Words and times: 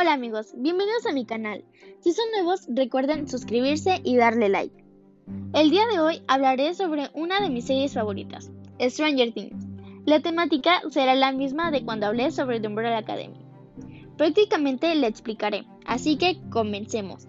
Hola 0.00 0.12
amigos, 0.12 0.52
bienvenidos 0.54 1.06
a 1.06 1.12
mi 1.12 1.24
canal. 1.24 1.64
Si 1.98 2.12
son 2.12 2.26
nuevos, 2.30 2.68
recuerden 2.68 3.26
suscribirse 3.26 4.00
y 4.04 4.16
darle 4.16 4.48
like. 4.48 4.84
El 5.54 5.70
día 5.70 5.88
de 5.88 5.98
hoy 5.98 6.22
hablaré 6.28 6.72
sobre 6.74 7.10
una 7.14 7.40
de 7.40 7.50
mis 7.50 7.66
series 7.66 7.94
favoritas, 7.94 8.48
Stranger 8.80 9.32
Things. 9.32 9.66
La 10.04 10.20
temática 10.20 10.82
será 10.90 11.16
la 11.16 11.32
misma 11.32 11.72
de 11.72 11.84
cuando 11.84 12.06
hablé 12.06 12.30
sobre 12.30 12.60
The 12.60 12.68
Umbrella 12.68 12.98
Academy. 12.98 13.40
Prácticamente 14.16 14.94
la 14.94 15.08
explicaré, 15.08 15.66
así 15.84 16.16
que 16.16 16.38
comencemos. 16.48 17.26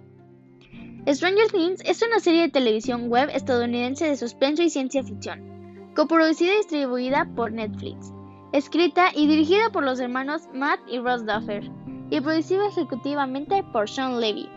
Stranger 1.08 1.50
Things 1.52 1.82
es 1.86 2.04
una 2.04 2.20
serie 2.20 2.42
de 2.42 2.50
televisión 2.50 3.10
web 3.10 3.30
estadounidense 3.34 4.06
de 4.06 4.16
suspenso 4.16 4.62
y 4.62 4.70
ciencia 4.70 5.04
ficción, 5.04 5.90
coproducida 5.96 6.54
y 6.54 6.58
distribuida 6.58 7.28
por 7.36 7.52
Netflix, 7.52 8.14
escrita 8.54 9.08
y 9.16 9.26
dirigida 9.26 9.71
por 9.71 9.83
los 9.83 10.00
hermanos 10.00 10.43
Matt 10.54 10.82
y 10.88 11.00
Ross 11.00 11.25
Duffer 11.25 11.68
y 12.10 12.22
producida 12.22 12.68
ejecutivamente 12.68 13.64
por 13.72 13.90
Sean 13.90 14.20
Levy. 14.20 14.50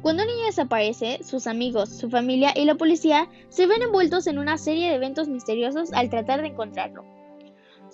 Cuando 0.00 0.22
un 0.24 0.28
niño 0.28 0.46
desaparece, 0.46 1.22
sus 1.22 1.46
amigos, 1.46 1.88
su 1.88 2.10
familia 2.10 2.52
y 2.56 2.64
la 2.64 2.74
policía 2.74 3.28
se 3.50 3.66
ven 3.66 3.82
envueltos 3.82 4.26
en 4.26 4.38
una 4.38 4.58
serie 4.58 4.88
de 4.88 4.96
eventos 4.96 5.28
misteriosos 5.28 5.92
al 5.92 6.10
tratar 6.10 6.42
de 6.42 6.48
encontrarlo. 6.48 7.04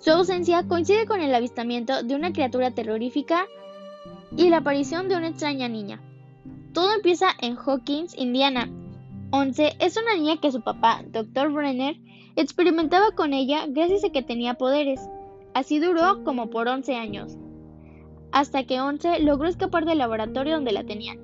Su 0.01 0.13
ausencia 0.13 0.67
coincide 0.67 1.07
con 1.07 1.21
el 1.21 1.35
avistamiento 1.35 2.03
de 2.03 2.15
una 2.15 2.33
criatura 2.33 2.71
terrorífica 2.71 3.47
y 4.37 4.49
la 4.49 4.59
aparición 4.59 5.09
de 5.09 5.17
una 5.17 5.29
extraña 5.29 5.69
niña. 5.69 6.01
Todo 6.73 6.95
empieza 6.95 7.29
en 7.43 7.57
Hawkins, 7.57 8.17
Indiana. 8.17 8.71
Once 9.31 9.77
es 9.79 9.97
una 9.99 10.15
niña 10.15 10.41
que 10.41 10.53
su 10.53 10.63
papá, 10.63 11.03
Dr. 11.09 11.53
Brenner, 11.53 11.97
experimentaba 12.37 13.11
con 13.11 13.35
ella 13.35 13.67
gracias 13.69 14.05
a 14.05 14.11
que 14.11 14.23
tenía 14.23 14.55
poderes. 14.55 15.01
Así 15.53 15.79
duró 15.79 16.25
como 16.25 16.49
por 16.49 16.69
11 16.69 16.95
años 16.95 17.37
hasta 18.33 18.65
que 18.65 18.81
Once 18.81 19.21
logró 19.21 19.49
escapar 19.49 19.85
del 19.85 19.99
laboratorio 19.99 20.55
donde 20.55 20.73
la 20.73 20.85
tenían. 20.85 21.19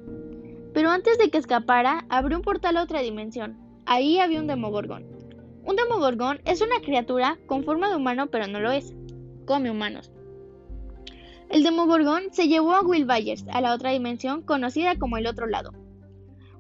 Pero 0.73 0.91
antes 0.91 1.19
de 1.19 1.31
que 1.31 1.39
escapara, 1.39 2.05
abrió 2.09 2.39
un 2.39 2.43
portal 2.43 2.77
a 2.77 2.83
otra 2.83 3.01
dimensión. 3.01 3.57
Ahí 3.87 4.19
había 4.19 4.41
un 4.41 4.47
Demogorgón. 4.47 5.07
Un 5.65 5.77
Demogorgón 5.77 6.41
es 6.45 6.61
una 6.61 6.81
criatura 6.85 7.39
con 7.47 7.65
forma 7.65 7.89
de 7.89 7.97
humano, 7.97 8.27
pero 8.27 8.47
no 8.47 8.61
lo 8.61 8.71
es. 8.71 8.95
Come 9.47 9.71
humanos. 9.71 10.11
El 11.51 11.63
Demogorgón 11.63 12.25
se 12.33 12.49
llevó 12.49 12.75
a 12.75 12.83
Will 12.83 13.05
Byers 13.05 13.45
a 13.53 13.61
la 13.61 13.75
otra 13.75 13.91
dimensión 13.91 14.43
conocida 14.43 14.99
como 14.99 15.17
el 15.17 15.27
otro 15.27 15.47
lado. 15.47 15.73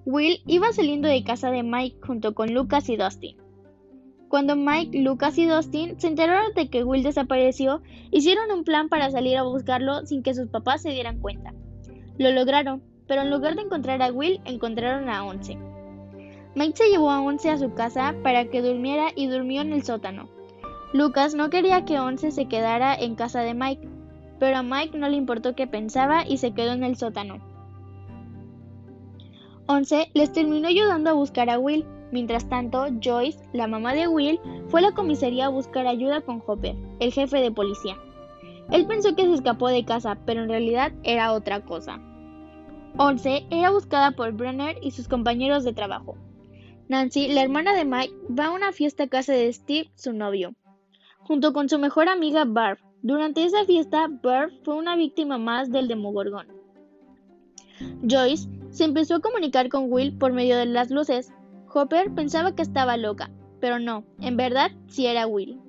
Will 0.04 0.42
iba 0.46 0.72
saliendo 0.72 1.08
de 1.08 1.24
casa 1.24 1.50
de 1.50 1.62
Mike 1.62 1.98
junto 2.06 2.34
con 2.34 2.52
Lucas 2.52 2.88
y 2.88 2.96
Dustin. 2.96 3.36
Cuando 4.34 4.56
Mike, 4.56 4.98
Lucas 4.98 5.38
y 5.38 5.46
Dustin 5.46 5.94
se 6.00 6.08
enteraron 6.08 6.54
de 6.54 6.68
que 6.68 6.82
Will 6.82 7.04
desapareció, 7.04 7.82
hicieron 8.10 8.50
un 8.50 8.64
plan 8.64 8.88
para 8.88 9.08
salir 9.12 9.36
a 9.36 9.44
buscarlo 9.44 10.04
sin 10.06 10.24
que 10.24 10.34
sus 10.34 10.48
papás 10.48 10.82
se 10.82 10.90
dieran 10.90 11.20
cuenta. 11.20 11.54
Lo 12.18 12.32
lograron, 12.32 12.82
pero 13.06 13.22
en 13.22 13.30
lugar 13.30 13.54
de 13.54 13.62
encontrar 13.62 14.02
a 14.02 14.10
Will, 14.10 14.40
encontraron 14.44 15.08
a 15.08 15.24
Once. 15.24 15.56
Mike 16.56 16.76
se 16.76 16.90
llevó 16.90 17.12
a 17.12 17.22
Once 17.22 17.48
a 17.48 17.58
su 17.58 17.74
casa 17.74 18.12
para 18.24 18.46
que 18.46 18.60
durmiera 18.60 19.12
y 19.14 19.28
durmió 19.28 19.62
en 19.62 19.72
el 19.72 19.84
sótano. 19.84 20.28
Lucas 20.92 21.36
no 21.36 21.48
quería 21.48 21.84
que 21.84 22.00
Once 22.00 22.32
se 22.32 22.46
quedara 22.46 22.92
en 22.92 23.14
casa 23.14 23.42
de 23.42 23.54
Mike, 23.54 23.88
pero 24.40 24.56
a 24.56 24.62
Mike 24.64 24.98
no 24.98 25.08
le 25.08 25.16
importó 25.16 25.54
qué 25.54 25.68
pensaba 25.68 26.26
y 26.26 26.38
se 26.38 26.50
quedó 26.54 26.72
en 26.72 26.82
el 26.82 26.96
sótano. 26.96 27.38
Once 29.66 30.10
les 30.12 30.32
terminó 30.32 30.66
ayudando 30.66 31.10
a 31.10 31.12
buscar 31.12 31.50
a 31.50 31.58
Will, 31.60 31.86
Mientras 32.12 32.48
tanto, 32.48 32.86
Joyce, 33.02 33.38
la 33.52 33.66
mamá 33.66 33.94
de 33.94 34.06
Will, 34.08 34.40
fue 34.68 34.80
a 34.80 34.84
la 34.84 34.92
comisaría 34.92 35.46
a 35.46 35.50
buscar 35.50 35.86
ayuda 35.86 36.20
con 36.20 36.42
Hopper, 36.46 36.76
el 37.00 37.12
jefe 37.12 37.38
de 37.38 37.50
policía. 37.50 37.96
Él 38.70 38.86
pensó 38.86 39.14
que 39.14 39.24
se 39.24 39.34
escapó 39.34 39.68
de 39.68 39.84
casa, 39.84 40.18
pero 40.24 40.42
en 40.42 40.48
realidad 40.48 40.92
era 41.02 41.32
otra 41.32 41.60
cosa. 41.64 42.00
Once 42.96 43.44
era 43.50 43.70
buscada 43.70 44.12
por 44.12 44.32
Brenner 44.32 44.78
y 44.80 44.92
sus 44.92 45.08
compañeros 45.08 45.64
de 45.64 45.72
trabajo. 45.72 46.16
Nancy, 46.88 47.28
la 47.28 47.42
hermana 47.42 47.74
de 47.74 47.84
Mike, 47.84 48.14
va 48.38 48.46
a 48.46 48.50
una 48.52 48.72
fiesta 48.72 49.04
a 49.04 49.08
casa 49.08 49.32
de 49.32 49.52
Steve, 49.52 49.90
su 49.94 50.12
novio, 50.12 50.54
junto 51.20 51.52
con 51.52 51.68
su 51.68 51.78
mejor 51.78 52.08
amiga 52.08 52.44
Barb. 52.44 52.78
Durante 53.02 53.44
esa 53.44 53.64
fiesta, 53.64 54.08
Barb 54.22 54.52
fue 54.62 54.76
una 54.76 54.94
víctima 54.96 55.38
más 55.38 55.70
del 55.70 55.88
Demogorgón. 55.88 56.46
Joyce 58.08 58.48
se 58.70 58.84
empezó 58.84 59.16
a 59.16 59.20
comunicar 59.20 59.68
con 59.68 59.90
Will 59.92 60.16
por 60.16 60.32
medio 60.32 60.56
de 60.56 60.66
las 60.66 60.90
luces, 60.90 61.32
Hopper 61.74 62.14
pensaba 62.14 62.54
que 62.54 62.62
estaba 62.62 62.96
loca, 62.96 63.30
pero 63.60 63.80
no, 63.80 64.04
en 64.20 64.36
verdad 64.36 64.70
sí 64.86 65.06
era 65.06 65.26
Will. 65.26 65.60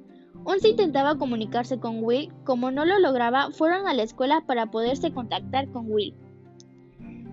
Once 0.43 0.69
intentaba 0.69 1.17
comunicarse 1.17 1.79
con 1.79 2.03
Will, 2.03 2.31
como 2.43 2.69
no 2.69 2.85
lo 2.85 2.99
lograba, 2.99 3.49
fueron 3.49 3.87
a 3.87 3.93
la 3.95 4.03
escuela 4.03 4.43
para 4.45 4.67
poderse 4.67 5.11
contactar 5.11 5.67
con 5.71 5.91
Will. 5.91 6.13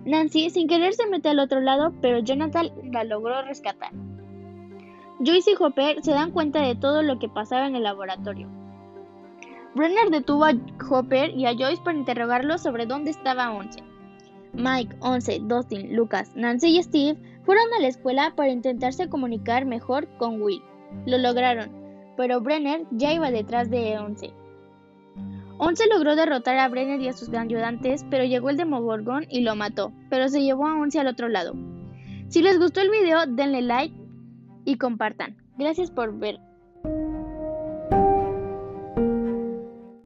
Nancy 0.05 0.49
sin 0.49 0.67
querer 0.67 0.93
se 0.93 1.05
mete 1.07 1.29
al 1.29 1.39
otro 1.39 1.61
lado, 1.61 1.93
pero 2.01 2.19
Jonathan 2.19 2.71
la 2.91 3.03
logró 3.03 3.43
rescatar. 3.43 3.91
Joyce 5.19 5.51
y 5.51 5.63
Hopper 5.63 6.03
se 6.03 6.11
dan 6.11 6.31
cuenta 6.31 6.61
de 6.61 6.75
todo 6.75 7.03
lo 7.03 7.19
que 7.19 7.29
pasaba 7.29 7.67
en 7.67 7.75
el 7.75 7.83
laboratorio. 7.83 8.49
Brenner 9.75 10.09
detuvo 10.09 10.45
a 10.45 10.53
Hopper 10.89 11.29
y 11.29 11.45
a 11.45 11.53
Joyce 11.53 11.81
para 11.83 11.97
interrogarlos 11.97 12.61
sobre 12.61 12.87
dónde 12.87 13.11
estaba 13.11 13.51
Once. 13.51 13.83
Mike, 14.53 14.95
Once, 14.99 15.39
Dustin, 15.43 15.95
Lucas, 15.95 16.35
Nancy 16.35 16.77
y 16.77 16.83
Steve 16.83 17.17
fueron 17.43 17.65
a 17.77 17.81
la 17.81 17.87
escuela 17.87 18.33
para 18.35 18.51
intentarse 18.51 19.09
comunicar 19.09 19.65
mejor 19.65 20.07
con 20.17 20.41
Will. 20.41 20.61
Lo 21.05 21.17
lograron, 21.17 21.71
pero 22.17 22.41
Brenner 22.41 22.85
ya 22.91 23.13
iba 23.13 23.31
detrás 23.31 23.69
de 23.69 23.97
Once. 23.97 24.33
Once 25.57 25.83
logró 25.87 26.15
derrotar 26.15 26.57
a 26.57 26.67
Brenner 26.67 26.99
y 26.99 27.07
a 27.07 27.13
sus 27.13 27.33
ayudantes, 27.33 28.05
pero 28.09 28.23
llegó 28.23 28.49
el 28.49 28.57
Demogorgon 28.57 29.25
y 29.29 29.41
lo 29.41 29.55
mató, 29.55 29.93
pero 30.09 30.27
se 30.27 30.41
llevó 30.41 30.67
a 30.67 30.75
Once 30.75 30.99
al 30.99 31.07
otro 31.07 31.29
lado. 31.29 31.53
Si 32.27 32.41
les 32.41 32.59
gustó 32.59 32.81
el 32.81 32.89
video, 32.89 33.25
denle 33.27 33.61
like 33.61 33.95
y 34.65 34.77
compartan. 34.77 35.37
Gracias 35.57 35.91
por 35.91 36.17
ver. 36.17 36.39